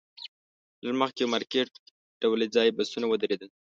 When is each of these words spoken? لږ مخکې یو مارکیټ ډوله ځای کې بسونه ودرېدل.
لږ 0.83 0.93
مخکې 1.01 1.19
یو 1.21 1.31
مارکیټ 1.33 1.69
ډوله 2.21 2.45
ځای 2.55 2.67
کې 2.69 2.75
بسونه 2.77 3.05
ودرېدل. 3.07 3.49